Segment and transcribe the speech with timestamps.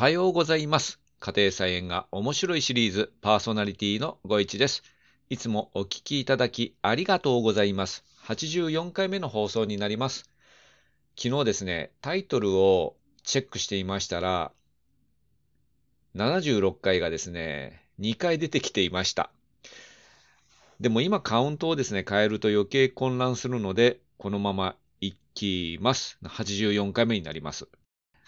[0.00, 0.98] はようございます。
[1.18, 4.82] 家庭菜園が面白いシリーズパーソナリティのご一です。
[5.28, 8.02] いつもお聞きいただきありがとうございます。
[8.24, 10.30] 84回目の放送になります。
[11.18, 14.52] 昨日ですね、タイトルをチェックしていましたら、
[16.16, 19.30] 76回がですね、2回出てきていました。
[20.80, 26.16] でも今カウントをですね、変えると余計混乱するので、このままいきます。
[26.24, 27.68] 84回目になります。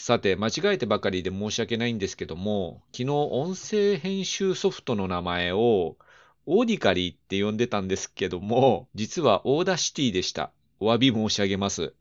[0.00, 5.98] さて、間違えてばかりで申し訳ないんですけども、昨日音声編集ソフトの名前を
[6.46, 10.52] オーディカリーって呼んでたんですけども、実は Audacity でした。
[10.80, 11.92] お詫び申し上げます。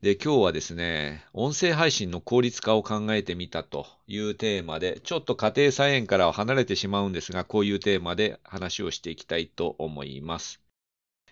[0.00, 10.60] で、今日はですね、音声配信の効率化を考えてみたというテーマで、ちょっと家庭菜園からは離れてしまうんですが、こういうテーマで話をしていきたいと思います。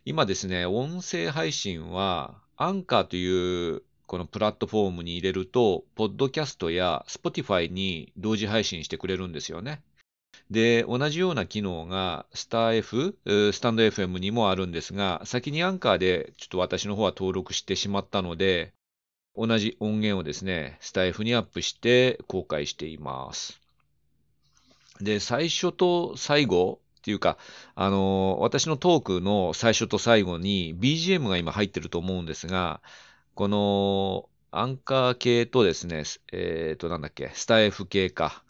[0.05, 9.83] 今ですね、音声配信は、アンカーというこのプラットフォームに入れると、ポッドキャストや Spotify に同時配信してくれるんですよね。
[10.51, 13.15] で、同じような機能がスター F、
[13.53, 18.73] スタンド FM にもあるんですが、先にアンカーでちょっと私の方は登録してしまったので、
[19.37, 23.61] 同じ音源をですね、スタイフにアップして公開しています。
[25.01, 27.39] で、最初と最後っていうか、
[27.77, 32.81] あの、私のトークの最初と最後に BGM が今入ってると思うんですが、
[33.41, 38.45] このアンカー系とですね、えっ、と、なんだっけ、スタイフ系か。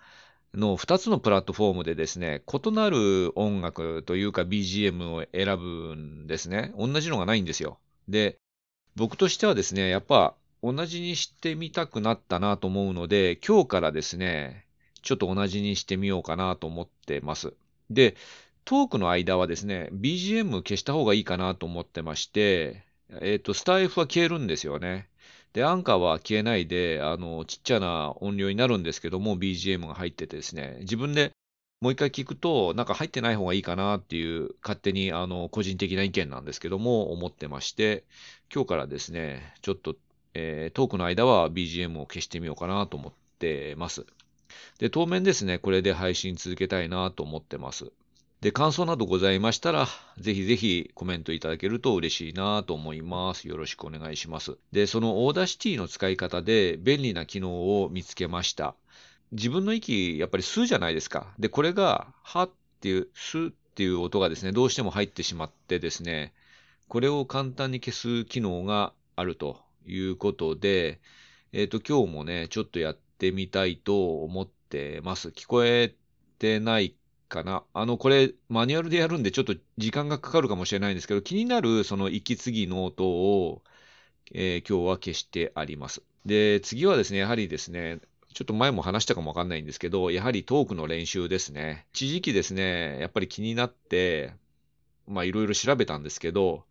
[0.52, 6.74] の2つのプラットフォームでですね、異なる音楽というか BGM を選ぶんですね。
[6.76, 7.78] 同じのがないんですよ。
[8.08, 8.36] で、
[8.96, 14.66] 僕としてはですね、やっぱ同じにしてみたくなったなと思うので、今日からですね、
[15.02, 17.54] ちょっと同じにしてみようかなと思ってます。
[17.90, 18.16] で、
[18.64, 22.89] トークの間はですね、BGM 消した方がいいかなと思ってまして、
[23.20, 25.08] えっ、と、スタイフは消えるんですよね。
[25.52, 31.32] で、アンカーは消えないで、あの、ちっちゃな音量になるんですけども、BGM が入っててですね、自分で
[31.80, 38.04] もう一回聞くと、なんか入ってない方がいいかなっていう、勝手に、あの、個人的な意見なんですけども、思ってまして、
[38.54, 39.96] 今日からですね、ちょっと、
[40.34, 44.04] えートークの間は BGM を消してみようかなと思ってます。
[44.78, 47.90] で、当面ですね、これで配信続けたいなと思ってます。
[48.40, 49.86] で、感想などございましたら、
[50.16, 53.46] ぜひぜひコメントいただけると嬉しいなと思います。
[53.48, 54.56] よろしくお願いします。
[54.72, 58.74] で、その Audacity の使い方で便利な機能を見つけました。
[59.32, 61.34] 自分の息、やっぱり吸うじゃないですか。
[61.38, 66.32] で、これが、はっていう、吸っていう音がですね、どうしても入ってしまってですね、
[66.88, 71.02] これを簡単に消す機能があるということで、
[71.52, 75.28] えっ、と、今日もね、ちょっとやってみたいと思ってます。
[75.28, 75.94] 聞こえ
[76.38, 76.96] てない
[77.30, 77.64] かな。
[77.74, 83.62] あの、これ、マニュアルでやるんで、ちょっと時間がかかるかもしれないんですけど、気になる、その息継ぎの音を、
[84.32, 86.02] えー今日は消してあります。
[86.26, 88.00] で、次はですね、やはりですね、
[88.34, 91.86] ちょっと前も話したかもわかんないんですけど、やはりトークの練習ですね。
[91.94, 94.34] 一時期ですね、やっぱり気になって、
[95.06, 96.64] まあ、いろいろ調べたんですけど、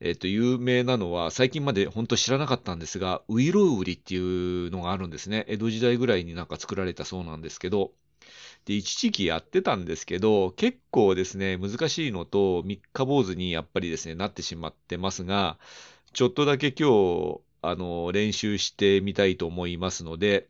[0.00, 5.44] えっと、有名なのは、最近まで本当知らなかったんですが、ウイロウリっていうのがあるんですね。
[5.48, 7.92] 江戸時代ぐらいになんか作られたそうなんですけど、
[8.64, 15.58] で、一時期やってたんですけど、結構ですね、難しいのと、三日坊主にやっぱりですね、なってしまってますが、
[16.12, 20.48] ちょっとだけ今日、あの、練習してみたいと思いますので、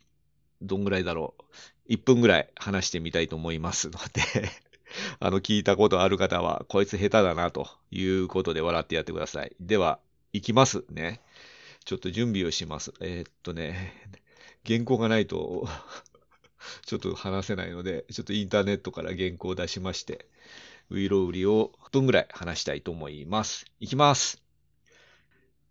[0.62, 1.93] どんぐらいだろう。
[1.93, 4.50] 1分ぐらい話してみたいと思いますので、
[5.21, 9.55] あの、聞いたことある方は、こいつ下手だな、ということで笑ってやってください。
[9.60, 10.00] では、
[10.33, 11.21] いきますね。
[11.84, 12.93] ちょっと準備をします。
[13.00, 13.95] えーっとね、
[14.66, 15.66] 原稿がないと、
[16.87, 20.27] ちょっと話せないので、ちょっとインターネットから原稿を出しまして、
[20.91, 23.67] ウイロウリを1分ぐらい話したいと思います。
[23.81, 24.43] いきます。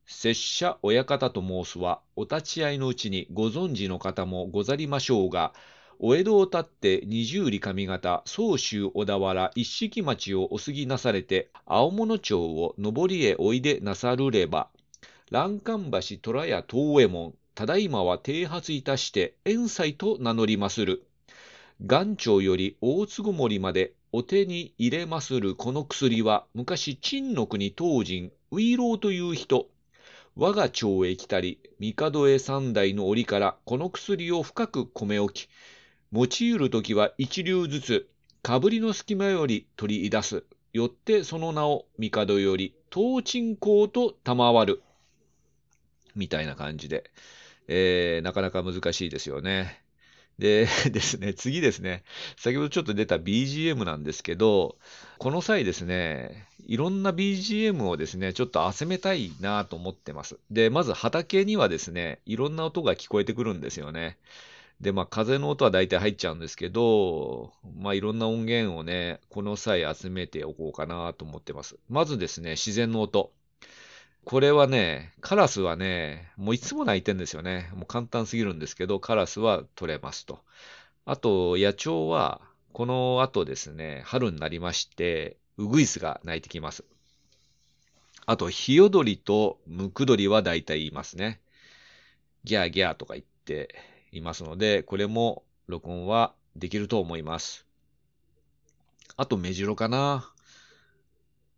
[0.06, 5.54] 拙者親方と申すは、お立ち会いのうちにご存知の方もござりましょうが、
[6.00, 14.70] お江戸を立って二十里上方、総州小田原一色町をお過ぎなされて、青物町を上りへおいでなさるれば、
[15.32, 21.08] 欄干橋虎屋東右衛門、ただいまは剃髪いたして、遠斎と名乗りまする。
[21.80, 29.72] 元朝より大坪森までお手に入れまするこの薬は、昔陳の国当人、ウイローという人、
[30.36, 35.50] 我が町へ来たり、帝へ三代の折からこの薬を深く込め置き、
[36.14, 38.10] 用いるときは一流ずつ、
[38.44, 40.44] かぶりの隙間より取り出す。
[40.74, 44.84] よってその名を帝より東鎮公と賜る。
[46.14, 47.10] みたいな感じで、
[47.68, 49.82] えー、なかなか難しいですよね。
[50.40, 52.04] で ですね、次ですね。
[52.38, 54.78] 先ほどちょっと出た BGM なんですけど、
[55.18, 60.38] この際ですね、いろんな BGM をですね、ちょっと集めたいなと思ってます。
[60.52, 64.18] で、まず畑にはですね、いろんな音が聞こえてくるんですよね。
[64.80, 71.78] で、まあ、風の音は大体入っちゃうんですけど、まあ、いろんな音源をね、この際集めておこうかなと思ってます。
[71.90, 73.32] まずですね、自然の音。
[74.26, 77.70] これはね、カラスはね、もういつも鳴いてんですよね。
[77.74, 80.40] もう簡単すぎるんですけど、カラスは取れますと。
[81.06, 82.42] あと、野鳥は、
[82.74, 86.84] この後ですね、春になりまして、ウグイスが鳴いてきます。
[88.26, 91.40] あと、ヒヨドリとムクドリは大体言いますね。
[92.44, 93.74] ギャーギャーとか言って
[94.12, 97.66] いますので、これも録音はできると思います。
[99.16, 100.30] あと、メジロかな。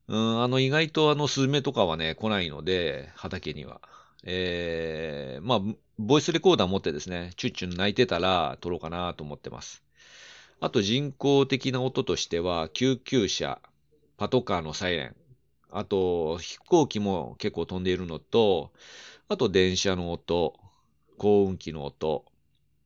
[0.09, 3.79] うん、あの、意外とあの、スズメとかはね、来ないので、畑には。
[4.23, 5.61] えー、まあ、
[5.99, 9.83] ボイスレコーダー持ってですね、チュッチュン鳴いてたら撮ろうかなと思ってます。
[10.61, 13.61] あと人工的な音としては、救急車、
[14.17, 15.15] パトカーのサイレン、
[15.69, 18.71] あと飛行機も結構飛んでいるのと、
[19.27, 20.55] あと電車の音、
[21.19, 22.25] 幸運機の音、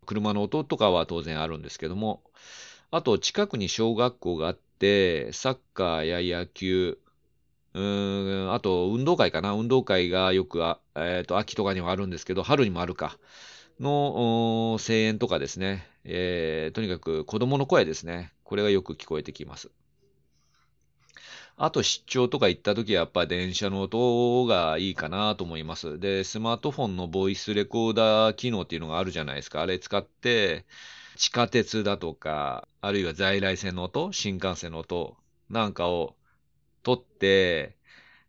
[0.05, 2.21] 車の音とかは当然あるんですけども、
[2.91, 6.99] あと近くに小学校があって、サッカーや野球、
[7.73, 13.17] うーん、あと運動会かな運動会がよくあ、えっ、ー、と、秋とかにもあるんですけど、春にもあるか。
[13.79, 18.31] の声援とかですね、えー、とにかく子供の声ですね。
[18.43, 19.71] これがよく聞こえてきます。
[21.55, 25.99] あと出張とか行った時はやっぱ電車の音がいいかなと思います。
[25.99, 29.61] で、スマートフォンのボイスレコーダー機能っていうのがあるじゃないですか。
[29.61, 30.65] あれ使って、
[31.15, 35.15] 地下鉄だとか、あるいは在来線の音、新幹線の音
[35.49, 36.15] なんかを
[36.83, 37.75] 取って、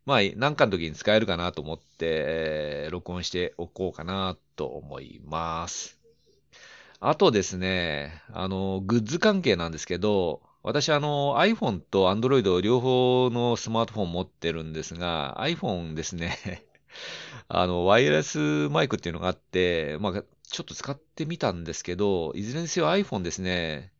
[0.05, 5.99] まあ、なんかの時に使えるかなと思って、えー、録音しておこうかなと思います。
[6.99, 16.65] あとですね、あの、グッズ関係なんですけど、私、あの、iPhone と Android 両方のスマートフォン持ってるんですが、iPhone ですね
[17.49, 23.91] あの、ワイヤレスマイクっていうのがあって、まあ、ちょっと使ってみたんですけど、いずれにせよ iPhone ですね、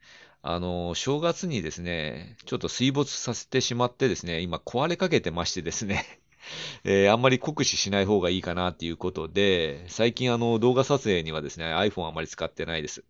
[0.47, 6.05] あの、正月にですね、ちょっと水没させてしまってですね、今壊れかけてましてですね、
[6.85, 13.03] えー、あんまり酷使しない方がいいかなっていうことで、最近あの動画撮影にはですね、iPhone あまり使ってないです。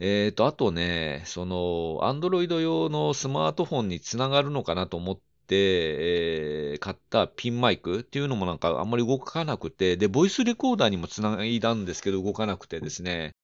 [0.00, 5.20] えっ、ー、と、あとね、その、Android 用のスマートフォンにつながるのかなと思って、
[5.50, 13.34] えー、買ったピンマイクっていうのもなんかあんまり動かなくて、で、ボイスレコーダーにもつないだんですけど動かなくてですね、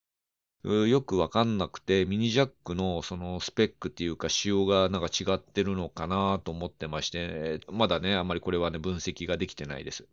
[0.62, 10.06] よくわかんなくて、ミニジャックのそのスペックっていうか仕様がなんか違ってるのかなと思ってまして、まだね、あんまりこれはね、分析ができてないです。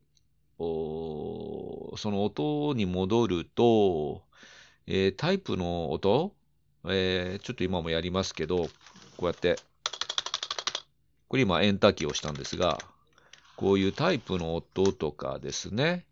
[0.60, 4.24] おその音に戻ると、
[4.88, 6.34] えー、タイプの音、
[6.86, 8.70] えー、ちょっと今もやりますけど、
[9.18, 9.58] こうやって、
[11.28, 12.80] これ今エンターキーをしたんですが、
[13.58, 16.06] こういうタイプの音とかですね、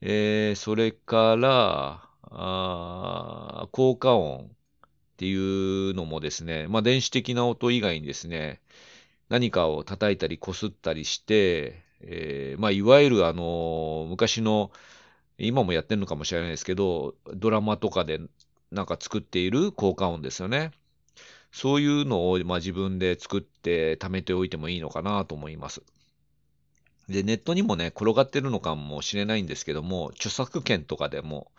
[0.00, 4.48] えー、それから、あ効果音っ
[5.16, 5.34] てい
[5.90, 8.60] うのもですね、まあ、電子的な音以外にですね、
[9.28, 14.70] 何かを叩いたり擦ったりして、えー、まあ、いわゆるあの、昔の、
[15.38, 18.20] 今もやってるのかもしれないですけど、ドラマとかで
[18.72, 20.72] なんか作っている効果音ですよね。
[21.52, 25.82] そういうのを、まあ、自分で作って貯めておいてもいいのかなと思います。
[27.08, 31.50] で、ネットにもね、転がってるのかもしれないんですけども、著作権とかでも、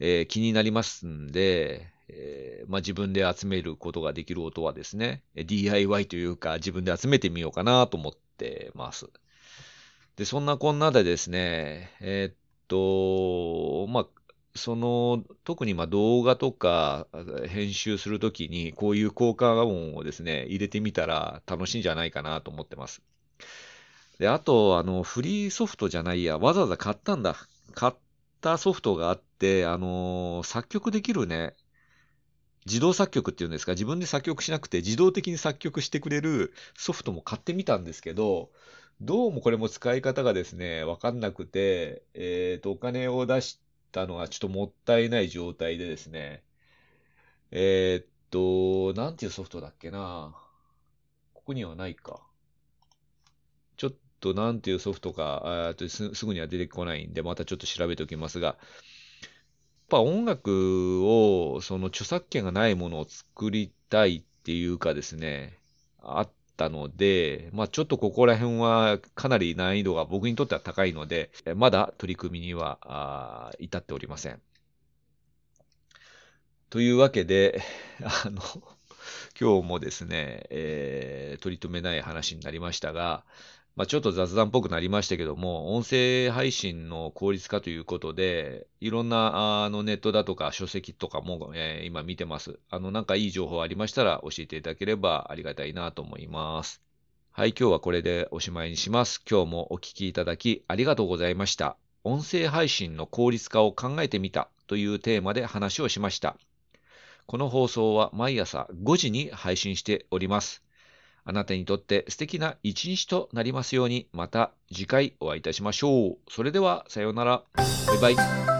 [0.00, 9.08] えー、気になりますんで、えー、まあ、自分で集めることができる音はですね、DIY というか自分で集めてみようかなと思ってます。
[10.16, 12.34] で、そんなこんなでですね、えー、っ
[12.68, 14.06] と、まあ、
[14.54, 17.06] その、特にま動画とか
[17.48, 23.02] 編集するときにこういう効果音をですね、入れてみたら楽しいんじゃないかなと思ってます。
[24.18, 27.36] で、あと、あの、フリーソフトじゃないや、わざわざ買ったんだ。
[27.74, 27.94] 買っ
[28.40, 31.54] たソフトがあって、あのー、作曲できるね、
[32.66, 38.50] 自動作曲っていうんですか、自分で作曲しなくて自動的に作曲してくれるソフトも買ってみたんですけど、
[39.00, 43.60] どうもこれも使い方がですね、わかんなくて、えっ、ー、と、お金を出し
[43.92, 46.42] たのがちょっともったいない状態でですね、
[47.50, 50.34] えっ、と、なんていうソフトだっけな
[51.34, 52.25] ここにはないか。
[54.20, 58.56] となんていうソフトかとすすぐには出てこないんで、またちょっと調べておきますが、やっ
[59.88, 65.58] ぱ音楽を、その著作権がないものを作りたいっていうかですね、
[66.02, 74.40] あったので、まあちょっとここら辺はかなり難易度が僕にとっては高いので、まだ取り組みには至っておりません。
[76.68, 77.62] というわけで、
[78.02, 78.42] あの、
[79.38, 83.24] 今日もですね、えー、取り留めない話になりましたが、
[83.76, 92.58] まあ、ちょっと雑談っぽくなりましたけども、音声配信の効率化ということで、いろんなあのネットだとか書籍とかも、えー今見てます。
[92.70, 96.80] あの、なんかいい情報ありましたら教えていただければありがたいなと思います。
[97.32, 99.22] はい、今日はこれでおしまいにします。
[99.30, 101.76] 今日もお聞きいただきありがとうございました。
[102.02, 106.38] 音声配信の効率化を考えてみたというテーマで話をしました。
[107.26, 110.65] この放送は毎朝5時に配信しております。
[111.26, 116.16] あなたにとって素敵な一日となりますように、また次回お会いいたしましょう。
[116.30, 117.42] それでは、さようなら。
[118.00, 118.55] バイバイ。